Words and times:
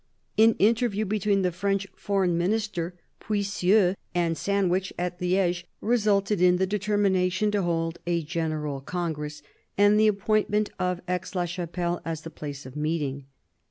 An 0.35 0.55
interview 0.57 1.05
between 1.05 1.43
the 1.43 1.51
French 1.51 1.85
foreign 1.95 2.35
minister 2.35 2.95
Puysieux 3.19 3.93
and 4.15 4.35
Sandwich 4.35 4.91
at 4.97 5.21
Liege 5.21 5.67
resulted 5.79 6.41
in 6.41 6.55
the 6.57 6.65
determination 6.65 7.51
to 7.51 7.61
hold 7.61 7.99
a 8.07 8.23
general 8.23 8.81
congress, 8.81 9.43
and 9.77 9.99
the 9.99 10.07
appointment 10.07 10.71
of 10.79 11.01
Aix 11.07 11.35
la 11.35 11.45
Chapelle 11.45 12.01
as 12.03 12.21
the 12.21 12.31
place 12.31 12.65
of 12.65 12.75
meeting. 12.75 13.27